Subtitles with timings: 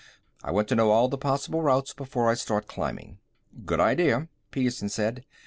[0.43, 3.19] I want to know all the possible routes before I start climbing."
[3.67, 5.23] "Good idea," Petersen said.